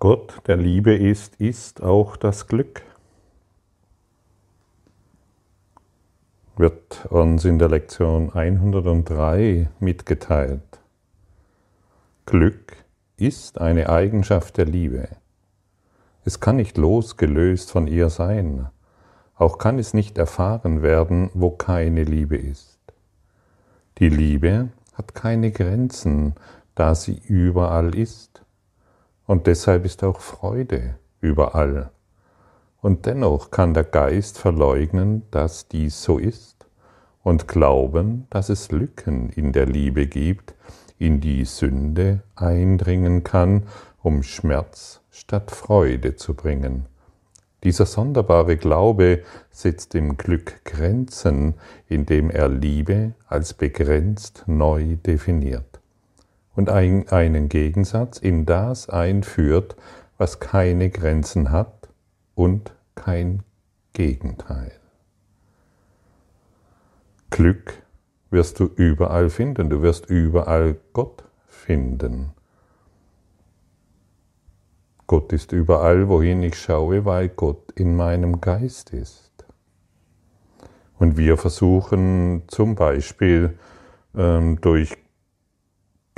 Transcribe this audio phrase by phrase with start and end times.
[0.00, 2.80] Gott, der Liebe ist, ist auch das Glück.
[6.56, 10.80] Wird uns in der Lektion 103 mitgeteilt.
[12.24, 12.76] Glück
[13.18, 15.06] ist eine Eigenschaft der Liebe.
[16.24, 18.70] Es kann nicht losgelöst von ihr sein,
[19.34, 22.78] auch kann es nicht erfahren werden, wo keine Liebe ist.
[23.98, 26.36] Die Liebe hat keine Grenzen,
[26.74, 28.40] da sie überall ist.
[29.30, 31.90] Und deshalb ist auch Freude überall.
[32.80, 36.66] Und dennoch kann der Geist verleugnen, dass dies so ist
[37.22, 40.56] und glauben, dass es Lücken in der Liebe gibt,
[40.98, 43.68] in die Sünde eindringen kann,
[44.02, 46.86] um Schmerz statt Freude zu bringen.
[47.62, 49.22] Dieser sonderbare Glaube
[49.52, 51.54] setzt dem Glück Grenzen,
[51.86, 55.69] indem er Liebe als begrenzt neu definiert
[56.60, 59.76] und einen Gegensatz in das einführt,
[60.18, 61.88] was keine Grenzen hat
[62.34, 63.42] und kein
[63.94, 64.72] Gegenteil.
[67.30, 67.82] Glück
[68.28, 72.32] wirst du überall finden, du wirst überall Gott finden.
[75.06, 79.46] Gott ist überall, wohin ich schaue, weil Gott in meinem Geist ist.
[80.98, 83.58] Und wir versuchen zum Beispiel
[84.14, 84.98] ähm, durch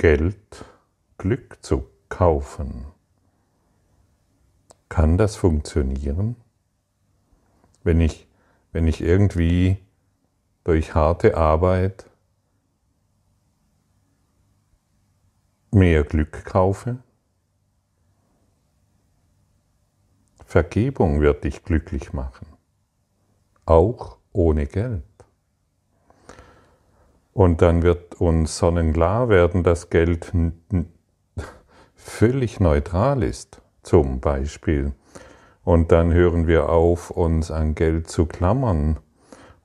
[0.03, 0.65] Geld
[1.17, 2.87] Glück zu kaufen.
[4.89, 6.35] Kann das funktionieren?
[7.85, 8.27] Wenn ich,
[8.73, 9.77] wenn ich irgendwie
[10.65, 12.09] durch harte Arbeit
[15.71, 17.01] mehr Glück kaufe?
[20.45, 22.47] Vergebung wird dich glücklich machen,
[23.65, 25.12] auch ohne Geld.
[27.33, 30.31] Und dann wird uns sonnenklar werden, dass Geld
[31.95, 34.93] völlig neutral ist, zum Beispiel.
[35.63, 38.99] Und dann hören wir auf, uns an Geld zu klammern.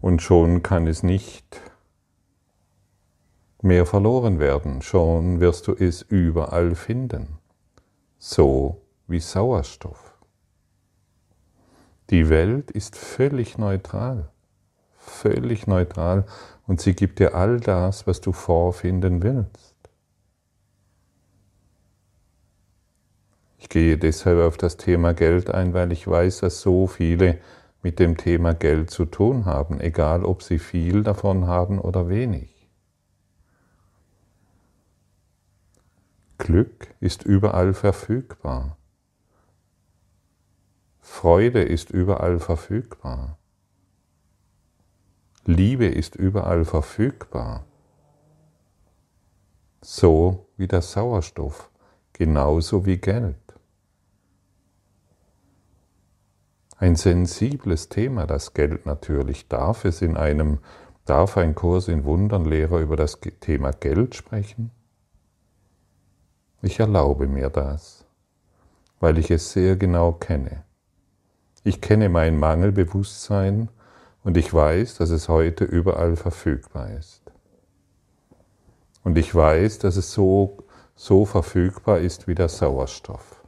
[0.00, 1.60] Und schon kann es nicht
[3.60, 4.80] mehr verloren werden.
[4.80, 7.38] Schon wirst du es überall finden.
[8.16, 10.14] So wie Sauerstoff.
[12.10, 14.30] Die Welt ist völlig neutral.
[14.96, 16.24] Völlig neutral
[16.68, 19.74] und sie gibt dir all das, was du vorfinden willst.
[23.56, 27.38] Ich gehe deshalb auf das Thema Geld ein, weil ich weiß, dass so viele
[27.82, 32.54] mit dem Thema Geld zu tun haben, egal ob sie viel davon haben oder wenig.
[36.36, 38.76] Glück ist überall verfügbar.
[41.00, 43.37] Freude ist überall verfügbar.
[45.48, 47.64] Liebe ist überall verfügbar.
[49.80, 51.70] So wie der Sauerstoff,
[52.12, 53.34] genauso wie Geld.
[56.76, 59.48] Ein sensibles Thema, das Geld natürlich.
[59.48, 60.58] Darf es in einem,
[61.06, 64.70] darf ein Kurs in Wundern Lehrer über das Thema Geld sprechen?
[66.60, 68.04] Ich erlaube mir das,
[69.00, 70.64] weil ich es sehr genau kenne.
[71.64, 73.70] Ich kenne mein Mangelbewusstsein
[74.24, 77.22] und ich weiß, dass es heute überall verfügbar ist.
[79.04, 80.58] Und ich weiß, dass es so,
[80.94, 83.42] so verfügbar ist wie der Sauerstoff.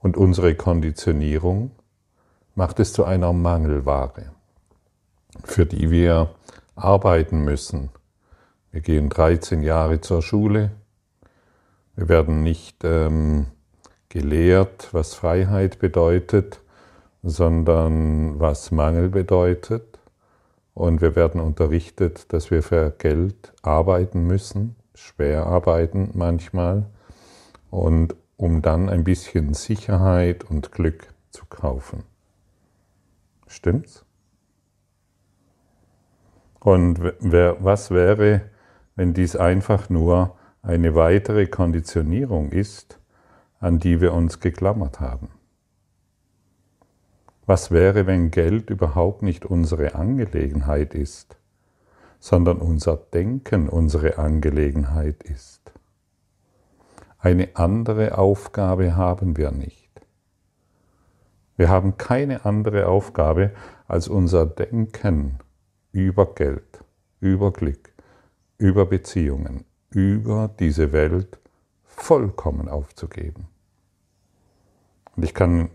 [0.00, 1.70] Und unsere Konditionierung
[2.54, 4.32] macht es zu einer Mangelware,
[5.44, 6.34] für die wir
[6.74, 7.90] arbeiten müssen.
[8.72, 10.70] Wir gehen 13 Jahre zur Schule.
[11.94, 13.46] Wir werden nicht ähm,
[14.08, 16.60] gelehrt, was Freiheit bedeutet
[17.26, 19.98] sondern was Mangel bedeutet.
[20.74, 26.86] Und wir werden unterrichtet, dass wir für Geld arbeiten müssen, schwer arbeiten manchmal,
[27.70, 32.04] und um dann ein bisschen Sicherheit und Glück zu kaufen.
[33.46, 34.04] Stimmt's?
[36.60, 38.42] Und was wäre,
[38.94, 43.00] wenn dies einfach nur eine weitere Konditionierung ist,
[43.60, 45.35] an die wir uns geklammert haben?
[47.46, 51.36] Was wäre, wenn Geld überhaupt nicht unsere Angelegenheit ist,
[52.18, 55.72] sondern unser Denken unsere Angelegenheit ist?
[57.18, 59.86] Eine andere Aufgabe haben wir nicht.
[61.56, 63.52] Wir haben keine andere Aufgabe,
[63.86, 65.38] als unser Denken
[65.92, 66.84] über Geld,
[67.20, 67.92] über Glück,
[68.58, 71.38] über Beziehungen, über diese Welt
[71.84, 73.46] vollkommen aufzugeben.
[75.14, 75.70] Und ich kann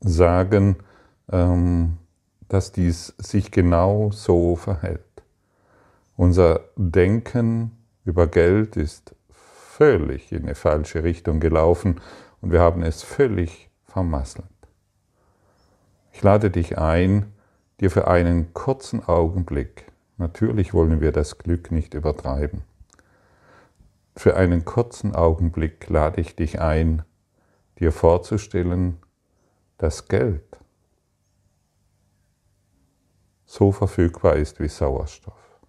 [0.00, 0.76] sagen,
[1.32, 5.00] dass dies sich genau so verhält.
[6.16, 7.72] Unser Denken
[8.04, 12.00] über Geld ist völlig in eine falsche Richtung gelaufen
[12.42, 14.46] und wir haben es völlig vermasselt.
[16.12, 17.32] Ich lade dich ein,
[17.80, 22.62] dir für einen kurzen Augenblick, natürlich wollen wir das Glück nicht übertreiben,
[24.14, 27.02] für einen kurzen Augenblick lade ich dich ein,
[27.78, 28.98] dir vorzustellen,
[29.78, 30.44] dass Geld
[33.52, 35.60] so verfügbar ist wie Sauerstoff.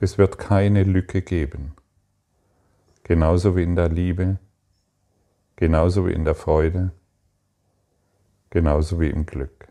[0.00, 1.72] Es wird keine Lücke geben.
[3.04, 4.38] Genauso wie in der Liebe,
[5.56, 6.92] genauso wie in der Freude,
[8.50, 9.68] genauso wie im Glück.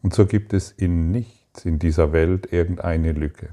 [0.00, 3.52] Und so gibt es in nichts in dieser Welt irgendeine Lücke.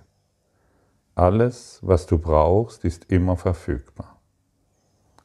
[1.16, 4.20] Alles, was du brauchst, ist immer verfügbar.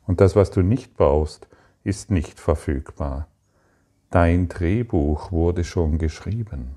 [0.07, 1.49] Und das, was du nicht brauchst,
[1.85, 3.29] ist nicht verfügbar.
[4.11, 6.77] Dein Drehbuch wurde schon geschrieben.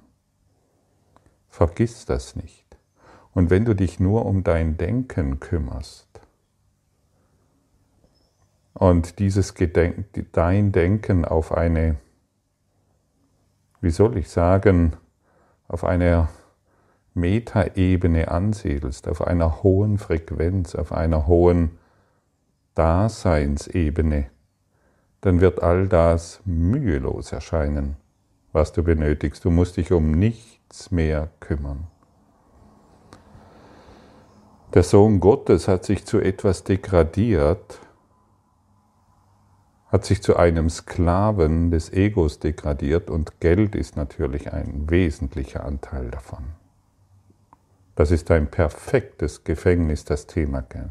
[1.48, 2.66] Vergiss das nicht.
[3.34, 6.08] Und wenn du dich nur um dein Denken kümmerst
[8.74, 11.98] und dieses Gedenk, dein Denken auf eine,
[13.82, 14.94] wie soll ich sagen,
[15.68, 16.30] auf einer
[17.14, 21.78] Metaebene ansiedelst, auf einer hohen Frequenz, auf einer hohen
[22.76, 24.28] Daseinsebene,
[25.22, 27.98] dann wird all das mühelos erscheinen,
[28.54, 29.44] was du benötigst.
[29.44, 31.88] Du musst dich um nichts mehr kümmern.
[34.74, 37.80] Der Sohn Gottes hat sich zu etwas degradiert,
[39.88, 46.12] hat sich zu einem Sklaven des Egos degradiert und Geld ist natürlich ein wesentlicher Anteil
[46.12, 46.59] davon.
[48.00, 50.88] Das ist ein perfektes Gefängnis, das Thema Geld.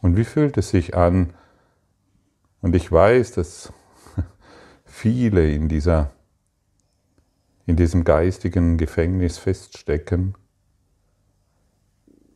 [0.00, 1.34] Und wie fühlt es sich an?
[2.62, 3.70] Und ich weiß, dass
[4.86, 6.10] viele in, dieser,
[7.66, 10.34] in diesem geistigen Gefängnis feststecken,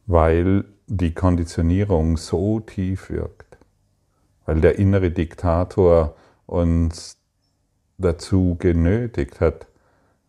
[0.04, 3.56] weil die Konditionierung so tief wirkt,
[4.44, 7.16] weil der innere Diktator uns
[7.96, 9.71] dazu genötigt hat,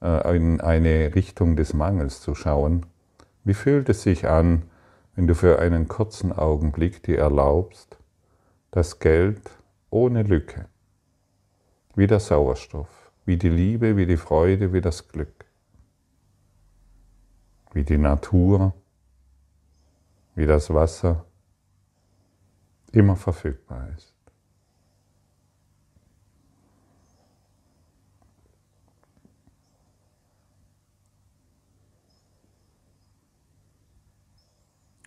[0.03, 2.85] in eine Richtung des Mangels zu schauen.
[3.45, 4.63] Wie fühlt es sich an,
[5.15, 7.97] wenn du für einen kurzen Augenblick dir erlaubst,
[8.71, 9.50] das Geld
[9.89, 10.65] ohne Lücke
[11.95, 15.45] wie der Sauerstoff, wie die Liebe, wie die Freude, wie das Glück,
[17.71, 18.73] wie die Natur,
[20.35, 21.25] wie das Wasser
[22.91, 24.12] immer verfügbar ist.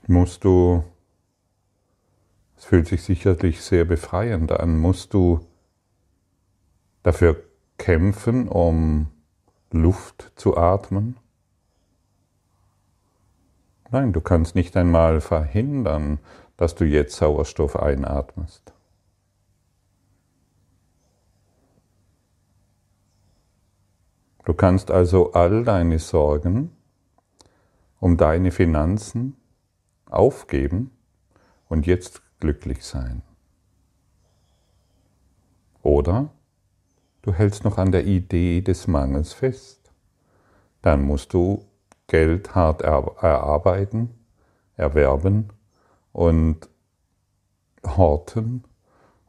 [0.08, 0.85] Musst du,
[2.56, 5.41] es fühlt sich sicherlich sehr befreiend an, musst du
[7.03, 7.43] dafür
[7.76, 9.08] kämpfen, um
[9.73, 11.17] Luft zu atmen?
[13.91, 16.20] Nein, du kannst nicht einmal verhindern,
[16.56, 18.73] dass du jetzt Sauerstoff einatmest.
[24.44, 26.70] Du kannst also all deine Sorgen
[27.99, 29.37] um deine Finanzen
[30.06, 30.91] aufgeben
[31.69, 33.23] und jetzt glücklich sein.
[35.82, 36.30] Oder
[37.23, 39.92] du hältst noch an der Idee des Mangels fest.
[40.83, 41.64] Dann musst du
[42.09, 44.11] Geld hart erarbeiten,
[44.76, 45.52] erwerben
[46.12, 46.69] und
[47.85, 48.64] horten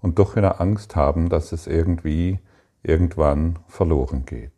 [0.01, 2.39] und doch wieder Angst haben, dass es irgendwie
[2.83, 4.56] irgendwann verloren geht.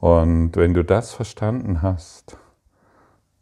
[0.00, 2.38] Und wenn du das verstanden hast,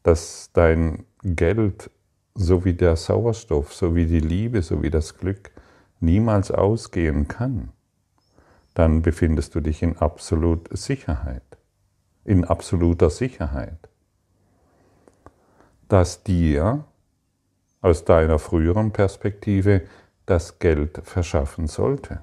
[0.02, 1.90] dass dein Geld
[2.34, 5.52] so wie der Sauerstoff, so wie die Liebe, so wie das Glück
[6.00, 7.70] niemals ausgehen kann,
[8.74, 11.42] dann befindest du dich in absoluter Sicherheit,
[12.24, 13.88] in absoluter Sicherheit,
[15.88, 16.84] dass dir
[17.80, 19.82] aus deiner früheren Perspektive
[20.26, 22.22] das Geld verschaffen sollte.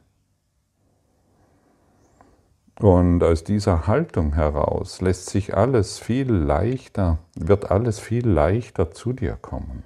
[2.79, 9.13] Und aus dieser Haltung heraus lässt sich alles viel leichter, wird alles viel leichter zu
[9.13, 9.83] dir kommen.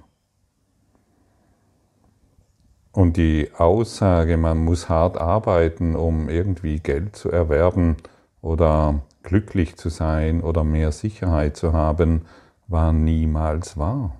[2.92, 7.96] Und die Aussage, man muss hart arbeiten, um irgendwie Geld zu erwerben
[8.42, 12.26] oder glücklich zu sein oder mehr Sicherheit zu haben,
[12.66, 14.16] war niemals wahr.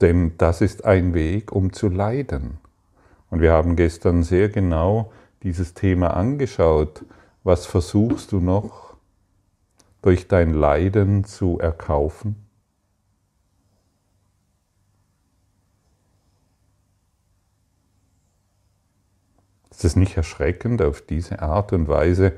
[0.00, 2.58] Denn das ist ein Weg, um zu leiden.
[3.30, 7.04] Und wir haben gestern sehr genau dieses Thema angeschaut.
[7.44, 8.96] Was versuchst du noch
[10.02, 12.36] durch dein Leiden zu erkaufen?
[19.70, 22.32] Ist es nicht erschreckend, auf diese Art und Weise,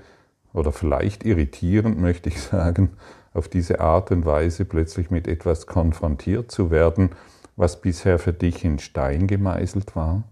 [0.53, 2.97] oder vielleicht irritierend möchte ich sagen,
[3.33, 7.11] auf diese Art und Weise plötzlich mit etwas konfrontiert zu werden,
[7.55, 10.25] was bisher für dich in Stein gemeißelt war?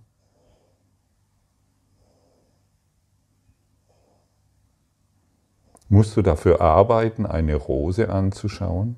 [5.88, 8.96] Musst du dafür arbeiten, eine Rose anzuschauen?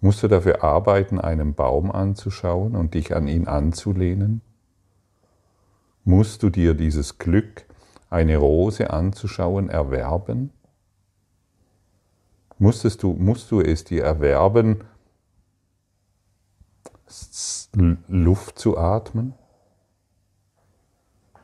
[0.00, 4.42] Musst du dafür arbeiten, einen Baum anzuschauen und dich an ihn anzulehnen?
[6.04, 7.66] Musst du dir dieses Glück,
[8.10, 10.52] eine Rose anzuschauen, erwerben?
[12.58, 14.84] Musstest du, musst du es dir erwerben,
[18.08, 19.34] Luft zu atmen?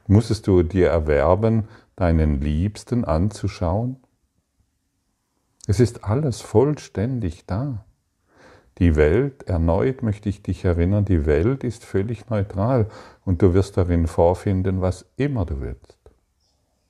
[0.07, 3.96] Musstest du dir erwerben, deinen Liebsten anzuschauen?
[5.66, 7.84] Es ist alles vollständig da.
[8.78, 12.88] Die Welt, erneut möchte ich dich erinnern, die Welt ist völlig neutral
[13.24, 15.98] und du wirst darin vorfinden, was immer du willst.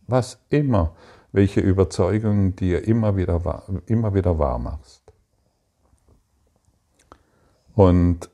[0.06, 0.94] Was immer,
[1.32, 5.02] welche Überzeugungen dir immer wieder, immer wieder wahr machst.
[7.75, 8.30] Und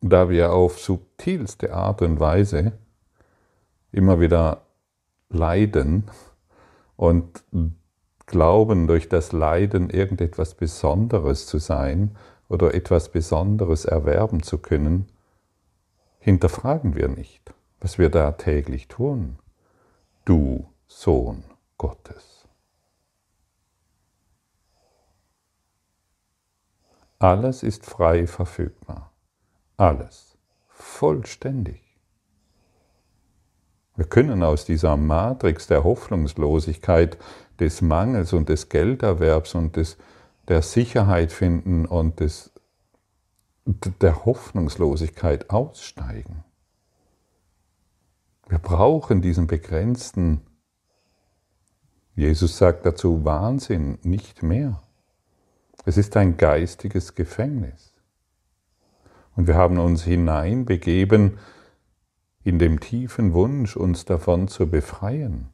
[0.00, 2.72] da wir auf subtilste Art und Weise
[3.92, 4.66] immer wieder
[5.34, 6.10] leiden
[6.96, 7.44] und
[8.26, 12.16] glauben, durch das Leiden irgendetwas Besonderes zu sein
[12.48, 15.06] oder etwas Besonderes erwerben zu können,
[16.20, 19.38] hinterfragen wir nicht, was wir da täglich tun.
[20.24, 21.44] Du Sohn
[21.76, 22.46] Gottes.
[27.18, 29.10] Alles ist frei verfügbar.
[29.76, 30.36] Alles.
[30.68, 31.83] Vollständig.
[33.96, 37.18] Wir können aus dieser Matrix der Hoffnungslosigkeit,
[37.60, 39.96] des Mangels und des Gelderwerbs und des,
[40.48, 42.52] der Sicherheit finden und des,
[44.00, 46.44] der Hoffnungslosigkeit aussteigen.
[48.48, 50.42] Wir brauchen diesen begrenzten,
[52.14, 54.82] Jesus sagt dazu, Wahnsinn nicht mehr.
[55.84, 57.92] Es ist ein geistiges Gefängnis.
[59.34, 61.38] Und wir haben uns hineinbegeben
[62.44, 65.48] in dem tiefen Wunsch, uns davon zu befreien.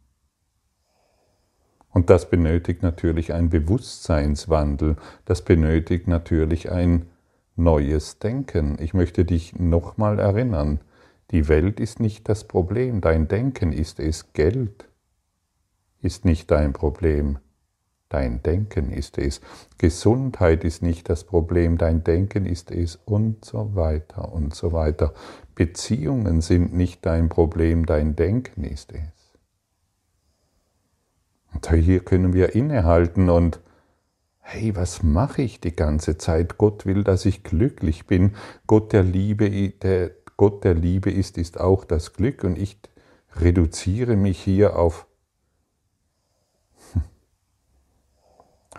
[1.93, 7.07] Und das benötigt natürlich ein Bewusstseinswandel, das benötigt natürlich ein
[7.57, 8.77] neues Denken.
[8.81, 10.81] Ich möchte dich nochmal erinnern,
[11.31, 14.89] die Welt ist nicht das Problem, dein Denken ist es, Geld
[16.01, 17.39] ist nicht dein Problem.
[18.11, 19.41] Dein Denken ist es.
[19.79, 25.15] Gesundheit ist nicht das Problem, dein Denken ist es und so weiter und so weiter.
[25.55, 29.01] Beziehungen sind nicht dein Problem, dein Denken ist es.
[31.55, 33.61] Und hier können wir innehalten und
[34.41, 36.59] hey, was mache ich die ganze Zeit?
[36.59, 38.35] Gott will, dass ich glücklich bin.
[38.67, 42.77] Gott der Liebe, der Gott der Liebe ist, ist auch das Glück und ich
[43.37, 45.07] reduziere mich hier auf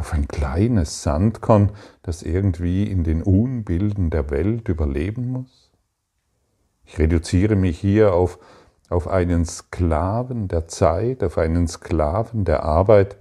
[0.01, 5.69] auf ein kleines Sandkorn, das irgendwie in den Unbilden der Welt überleben muss?
[6.85, 8.39] Ich reduziere mich hier auf,
[8.89, 13.15] auf einen Sklaven der Zeit, auf einen Sklaven der Arbeit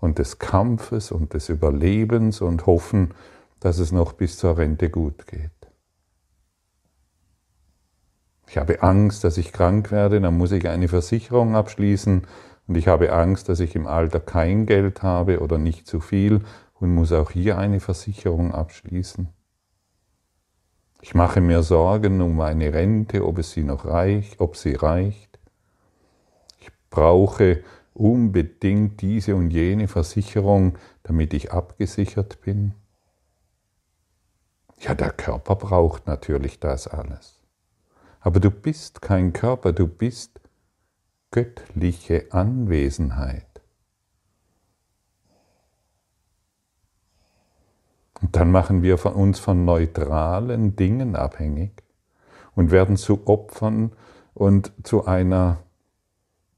[0.00, 3.14] und des Kampfes und des Überlebens und hoffen,
[3.58, 5.50] dass es noch bis zur Rente gut geht.
[8.48, 12.26] Ich habe Angst, dass ich krank werde, dann muss ich eine Versicherung abschließen
[12.68, 16.42] und ich habe Angst, dass ich im Alter kein Geld habe oder nicht zu viel
[16.74, 19.28] und muss auch hier eine Versicherung abschließen.
[21.00, 25.38] Ich mache mir Sorgen um meine Rente, ob es sie noch reicht, ob sie reicht.
[26.60, 27.62] Ich brauche
[27.94, 32.74] unbedingt diese und jene Versicherung, damit ich abgesichert bin.
[34.80, 37.40] Ja, der Körper braucht natürlich das alles.
[38.20, 40.37] Aber du bist kein Körper, du bist
[41.30, 43.44] göttliche Anwesenheit.
[48.20, 51.82] Und dann machen wir von uns von neutralen Dingen abhängig
[52.54, 53.92] und werden zu Opfern
[54.34, 55.58] und zu einer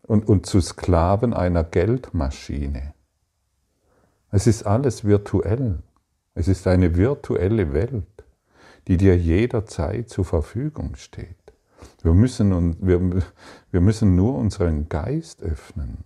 [0.02, 2.94] und, und zu Sklaven einer Geldmaschine.
[4.32, 5.82] Es ist alles virtuell.
[6.34, 8.24] Es ist eine virtuelle Welt,
[8.88, 11.36] die dir jederzeit zur Verfügung steht.
[12.02, 13.22] Wir müssen, wir,
[13.70, 15.98] wir müssen nur unseren Geist öffnen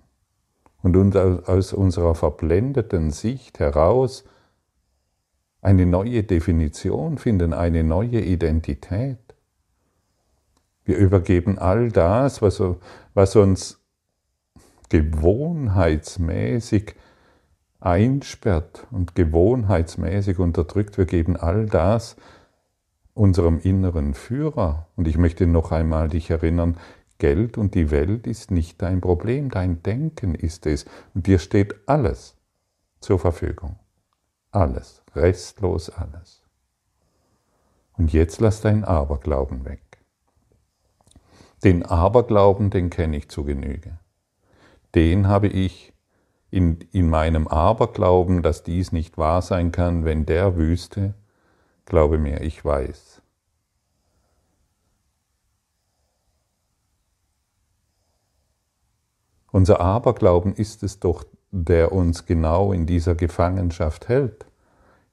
[0.82, 4.24] und aus unserer verblendeten Sicht heraus
[5.62, 9.18] eine neue Definition finden, eine neue Identität.
[10.84, 12.60] Wir übergeben all das, was,
[13.36, 13.80] uns
[14.90, 16.94] gewohnheitsmäßig
[17.80, 20.98] einsperrt und gewohnheitsmäßig unterdrückt.
[20.98, 22.16] Wir geben all das
[23.14, 24.88] unserem inneren Führer.
[24.96, 26.76] Und ich möchte noch einmal dich erinnern,
[27.24, 30.84] Geld und die Welt ist nicht dein Problem, dein Denken ist es.
[31.14, 32.36] Und dir steht alles
[33.00, 33.78] zur Verfügung.
[34.50, 36.42] Alles, restlos alles.
[37.96, 39.80] Und jetzt lass dein Aberglauben weg.
[41.64, 43.98] Den Aberglauben, den kenne ich zu Genüge.
[44.94, 45.94] Den habe ich
[46.50, 51.14] in, in meinem Aberglauben, dass dies nicht wahr sein kann, wenn der wüsste,
[51.86, 53.22] glaube mir, ich weiß.
[59.54, 64.46] Unser Aberglauben ist es doch, der uns genau in dieser Gefangenschaft hält,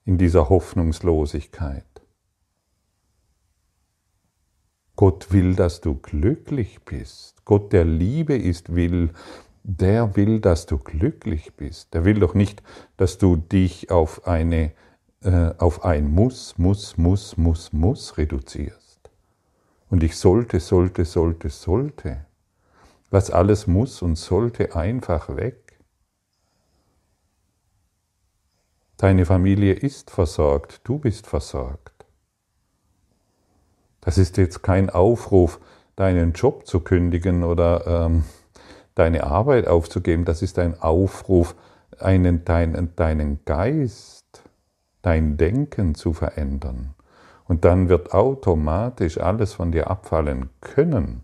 [0.04, 1.86] in dieser Hoffnungslosigkeit.
[4.96, 7.46] Gott will, dass du glücklich bist.
[7.46, 9.12] Gott, der Liebe ist, will,
[9.62, 11.94] der will, dass du glücklich bist.
[11.94, 12.64] Der will doch nicht,
[12.98, 14.72] dass du dich auf, eine,
[15.22, 19.12] äh, auf ein Muss, Muss, Muss, Muss, Muss reduzierst.
[19.92, 22.26] Und ich sollte, sollte, sollte, sollte.
[23.12, 25.80] Was alles muss und sollte einfach weg.
[28.98, 32.06] Deine Familie ist versorgt, du bist versorgt.
[34.00, 35.60] Das ist jetzt kein Aufruf,
[35.96, 38.24] deinen Job zu kündigen oder ähm,
[38.96, 40.26] deine Arbeit aufzugeben.
[40.26, 41.56] Das ist ein Aufruf,
[42.00, 44.44] einen, deinen, deinen Geist,
[45.02, 46.96] dein Denken zu verändern.
[47.46, 51.24] Und dann wird automatisch alles von dir abfallen können,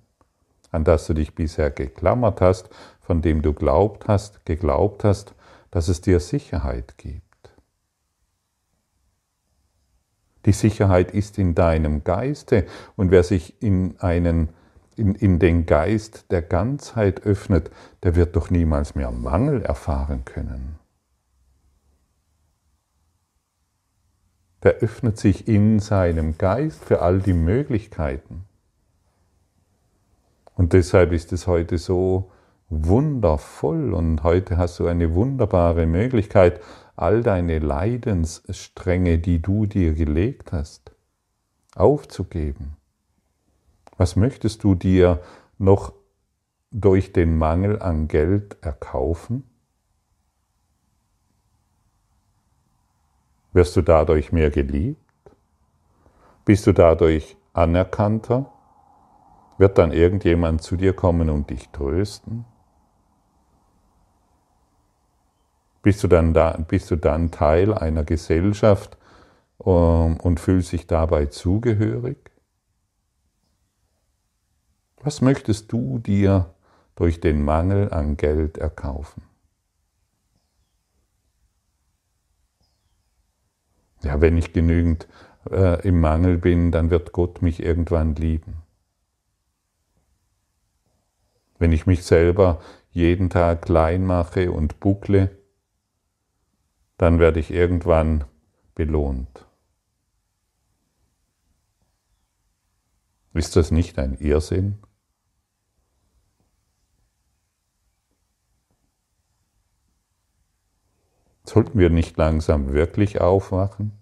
[0.72, 2.70] an das du dich bisher geklammert hast,
[3.02, 5.34] von dem du glaubt hast, geglaubt hast,
[5.72, 7.24] dass es dir Sicherheit gibt.
[10.46, 14.50] Die Sicherheit ist in deinem Geiste und wer sich in, einen,
[14.96, 17.70] in, in den Geist der Ganzheit öffnet,
[18.04, 20.80] der wird doch niemals mehr Mangel erfahren können.
[24.64, 28.46] Der öffnet sich in seinem Geist für all die Möglichkeiten.
[30.58, 32.32] Und deshalb ist es heute so
[32.70, 36.62] wundervoll und heute hast du eine wunderbare Möglichkeit,
[36.96, 40.92] all deine Leidensstränge, die du dir gelegt hast,
[41.76, 42.76] aufzugeben.
[43.98, 45.22] Was möchtest du dir
[45.60, 45.94] noch
[46.72, 49.44] durch den Mangel an Geld erkaufen?
[53.54, 55.00] Wirst du dadurch mehr geliebt?
[56.46, 58.52] Bist du dadurch anerkannter?
[59.58, 62.46] Wird dann irgendjemand zu dir kommen und dich trösten?
[65.82, 68.98] Bist du dann, da, bist du dann Teil einer Gesellschaft
[69.58, 72.18] um, ähm, und fühlst dich dabei zugehörig?
[75.02, 76.54] Was möchtest du dir
[76.96, 79.24] durch den Mangel an Geld erkaufen?
[84.04, 85.08] Ja, wenn ich genügend
[85.50, 88.67] äh, im Mangel bin, dann wird Gott mich irgendwann lieben.
[91.60, 95.38] Wenn ich mich selber jeden Tag klein mache und buckle,
[96.98, 98.26] dann werde ich irgendwann
[98.76, 99.46] belohnt.
[103.34, 104.80] Ist das nicht ein Irrsinn?
[111.44, 113.94] Sollten wir nicht langsam wirklich aufwachen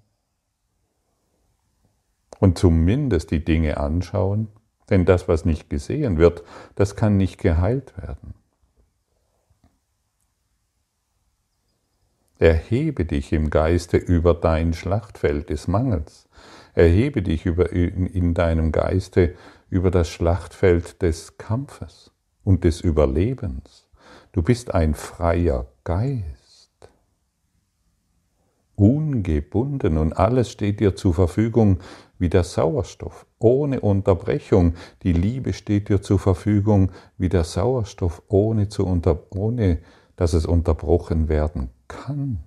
[2.39, 4.47] und zumindest die Dinge anschauen?
[4.89, 6.43] Denn das, was nicht gesehen wird,
[6.75, 8.33] das kann nicht geheilt werden.
[12.37, 16.27] Erhebe dich im Geiste über dein Schlachtfeld des Mangels.
[16.73, 19.35] Erhebe dich über, in, in deinem Geiste
[19.69, 22.11] über das Schlachtfeld des Kampfes
[22.43, 23.87] und des Überlebens.
[24.33, 26.44] Du bist ein freier Geist,
[28.75, 31.79] ungebunden und alles steht dir zur Verfügung
[32.19, 34.73] wie der Sauerstoff, ohne Unterbrechung.
[35.03, 39.79] Die Liebe steht dir zur Verfügung wie der Sauerstoff, ohne, zu unter, ohne
[40.15, 42.39] dass es unterbrochen werden kann.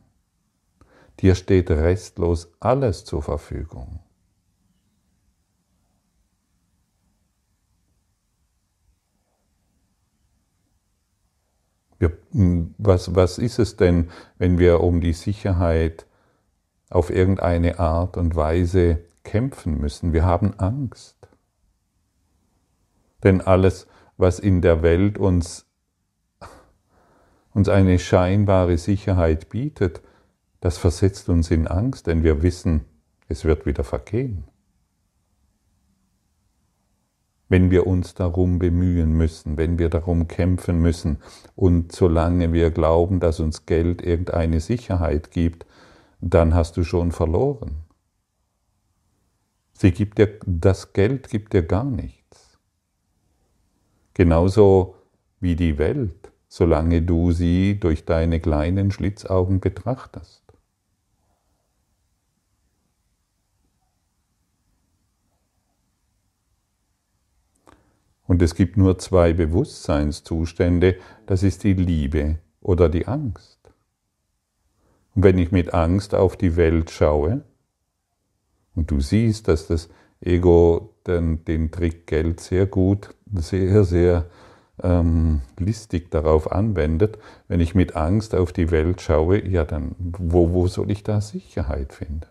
[1.21, 4.01] Dir steht restlos alles zur Verfügung.
[11.99, 12.17] Wir,
[12.79, 16.07] was, was ist es denn, wenn wir um die Sicherheit
[16.90, 20.12] auf irgendeine Art und Weise kämpfen müssen?
[20.12, 21.16] Wir haben Angst.
[23.22, 25.66] Denn alles, was in der Welt uns
[27.55, 30.01] uns eine scheinbare Sicherheit bietet,
[30.61, 32.85] das versetzt uns in Angst, denn wir wissen,
[33.27, 34.44] es wird wieder vergehen.
[37.48, 41.18] wenn wir uns darum bemühen müssen, wenn wir darum kämpfen müssen
[41.57, 45.64] und solange wir glauben, dass uns Geld irgendeine Sicherheit gibt,
[46.21, 47.85] dann hast du schon verloren.
[49.73, 52.59] Sie gibt dir, das Geld gibt dir gar nichts.
[54.15, 54.97] Genauso
[55.39, 60.43] wie die Welt, solange du sie durch deine kleinen Schlitzaugen betrachtest.
[68.27, 73.58] Und es gibt nur zwei Bewusstseinszustände, das ist die Liebe oder die Angst.
[75.19, 77.43] Und wenn ich mit Angst auf die Welt schaue
[78.77, 79.89] und du siehst, dass das
[80.21, 84.27] Ego den, den Trick Geld sehr gut, sehr, sehr
[84.81, 90.53] ähm, listig darauf anwendet, wenn ich mit Angst auf die Welt schaue, ja dann, wo,
[90.53, 92.29] wo soll ich da Sicherheit finden?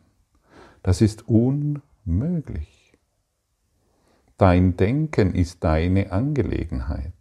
[0.81, 2.93] Das ist unmöglich.
[4.37, 7.11] Dein Denken ist deine Angelegenheit,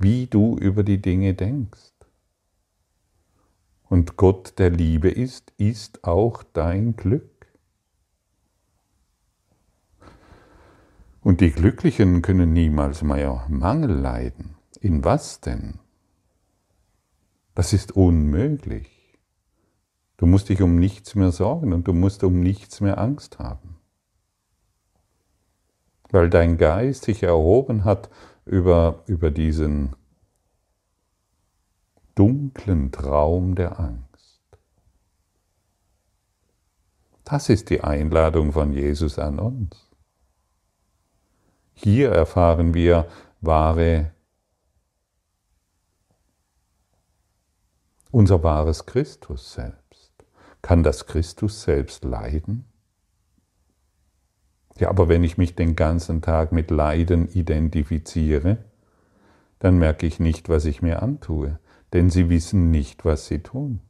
[0.00, 1.95] wie du über die Dinge denkst.
[3.88, 7.46] Und Gott, der Liebe ist, ist auch dein Glück.
[11.22, 14.56] Und die Glücklichen können niemals mehr Mangel leiden.
[14.80, 15.80] In was denn?
[17.54, 19.18] Das ist unmöglich.
[20.18, 23.76] Du musst dich um nichts mehr sorgen und du musst um nichts mehr Angst haben
[26.10, 28.10] weil dein Geist sich erhoben hat
[28.44, 29.96] über, über diesen
[32.16, 34.06] dunklen Traum der Angst.
[37.24, 39.88] Das ist die Einladung von Jesus an uns.
[41.74, 43.06] Hier erfahren wir
[43.40, 44.12] wahre,
[48.10, 50.12] unser wahres Christus selbst.
[50.62, 52.64] Kann das Christus selbst leiden?
[54.78, 58.64] Ja, aber wenn ich mich den ganzen Tag mit Leiden identifiziere,
[59.58, 61.58] dann merke ich nicht, was ich mir antue,
[61.92, 63.80] denn sie wissen nicht, was sie tun.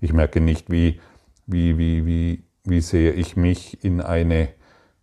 [0.00, 1.00] Ich merke nicht, wie,
[1.46, 4.48] wie, wie, wie, wie sehr ich mich in eine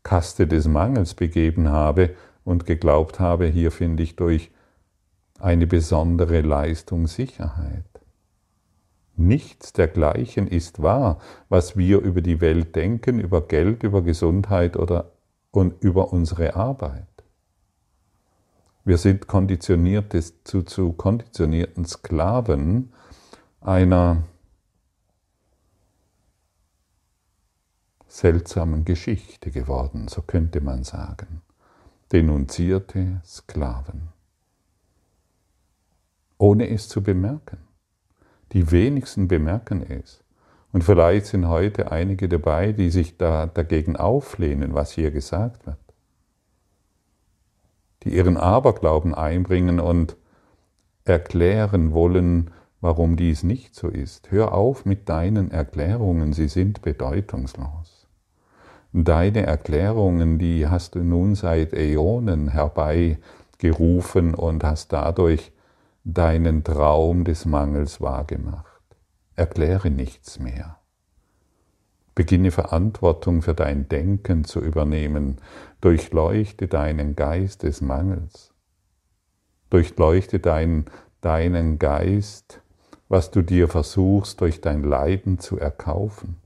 [0.04, 4.52] Kaste des Mangels begeben habe und geglaubt habe, hier finde ich durch
[5.40, 7.84] eine besondere Leistung Sicherheit.
[9.16, 11.20] Nichts dergleichen ist wahr,
[11.50, 15.12] was wir über die Welt denken, über Geld, über Gesundheit oder
[15.52, 17.17] und über unsere Arbeit.
[18.88, 22.94] Wir sind konditionierte, zu, zu konditionierten Sklaven
[23.60, 24.24] einer
[28.08, 31.42] seltsamen Geschichte geworden, so könnte man sagen.
[32.14, 34.08] Denunzierte Sklaven.
[36.38, 37.58] Ohne es zu bemerken.
[38.54, 40.24] Die wenigsten bemerken es.
[40.72, 45.87] Und vielleicht sind heute einige dabei, die sich da dagegen auflehnen, was hier gesagt wird.
[48.08, 50.16] Die ihren Aberglauben einbringen und
[51.04, 54.32] erklären wollen, warum dies nicht so ist.
[54.32, 58.08] Hör auf mit deinen Erklärungen, sie sind bedeutungslos.
[58.94, 65.52] Deine Erklärungen, die hast du nun seit Äonen herbeigerufen und hast dadurch
[66.06, 68.84] deinen Traum des Mangels wahrgemacht.
[69.36, 70.77] Erkläre nichts mehr.
[72.18, 75.38] Beginne Verantwortung für dein Denken zu übernehmen.
[75.82, 78.56] Durchleuchte deinen Geist des Mangels.
[79.70, 80.86] Durchleuchte dein,
[81.22, 82.60] deinen Geist,
[83.08, 86.38] was du dir versuchst durch dein Leiden zu erkaufen,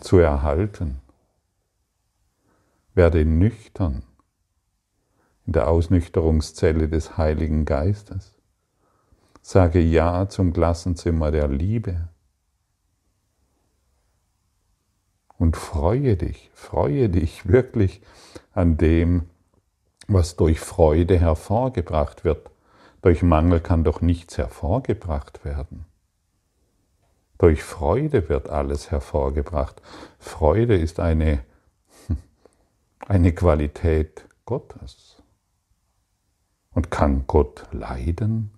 [0.00, 1.00] zu erhalten.
[2.94, 4.04] Werde nüchtern
[5.44, 8.36] in der Ausnüchterungszelle des Heiligen Geistes.
[9.42, 12.10] Sage Ja zum Klassenzimmer der Liebe.
[15.44, 18.00] Und freue dich, freue dich wirklich
[18.54, 19.28] an dem,
[20.08, 22.50] was durch Freude hervorgebracht wird.
[23.02, 25.84] Durch Mangel kann doch nichts hervorgebracht werden.
[27.36, 29.82] Durch Freude wird alles hervorgebracht.
[30.18, 31.40] Freude ist eine,
[33.06, 35.22] eine Qualität Gottes.
[36.70, 38.50] Und kann Gott leiden?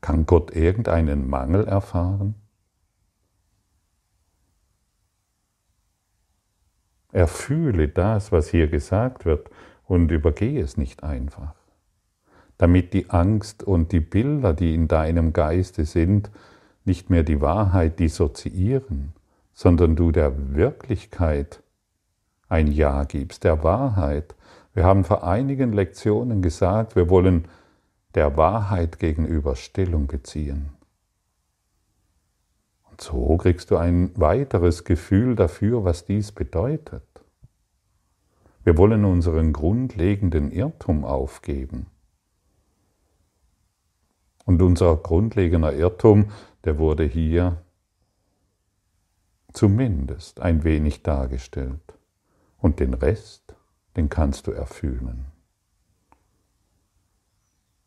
[0.00, 2.34] Kann Gott irgendeinen Mangel erfahren?
[7.14, 9.48] Erfühle das, was hier gesagt wird,
[9.86, 11.54] und übergehe es nicht einfach,
[12.58, 16.30] damit die Angst und die Bilder, die in deinem Geiste sind,
[16.84, 19.12] nicht mehr die Wahrheit dissoziieren,
[19.52, 21.62] sondern du der Wirklichkeit
[22.48, 24.34] ein Ja gibst, der Wahrheit,
[24.74, 27.46] wir haben vor einigen Lektionen gesagt, wir wollen
[28.14, 30.70] der Wahrheit gegenüber Stellung beziehen.
[32.94, 37.02] Und so kriegst du ein weiteres Gefühl dafür, was dies bedeutet.
[38.62, 41.86] Wir wollen unseren grundlegenden Irrtum aufgeben.
[44.44, 46.30] Und unser grundlegender Irrtum,
[46.62, 47.64] der wurde hier
[49.52, 51.98] zumindest ein wenig dargestellt.
[52.58, 53.56] Und den Rest,
[53.96, 55.33] den kannst du erfüllen.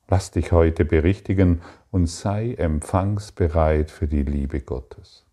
[0.10, 5.26] Lass dich heute berichtigen und sei empfangsbereit für die Liebe Gottes,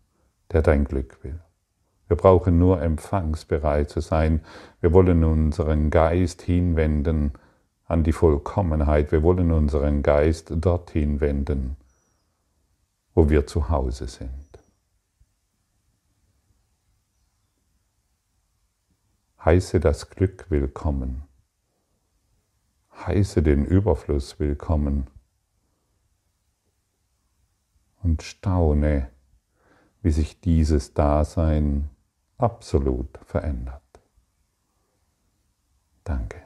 [0.51, 1.39] der dein Glück will.
[2.07, 4.41] Wir brauchen nur empfangsbereit zu sein.
[4.81, 7.31] Wir wollen unseren Geist hinwenden
[7.85, 9.11] an die Vollkommenheit.
[9.11, 11.77] Wir wollen unseren Geist dorthin wenden,
[13.13, 14.29] wo wir zu Hause sind.
[19.43, 21.24] Heiße das Glück willkommen.
[22.97, 25.07] Heiße den Überfluss willkommen.
[28.01, 29.09] Und staune,
[30.01, 31.89] wie sich dieses Dasein
[32.37, 33.81] absolut verändert.
[36.03, 36.44] Danke.